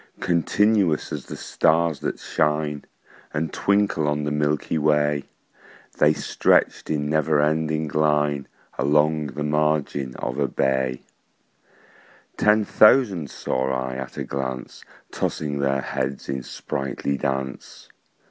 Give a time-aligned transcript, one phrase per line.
[0.19, 2.85] Continuous as the stars that shine
[3.35, 5.25] And twinkle on the milky way,
[5.99, 8.47] The stretched in never ending line
[8.79, 11.03] Along the margin of a bay:
[12.35, 17.87] Ten thousand saw I at a glance, Tossing their heads in sprightly dance.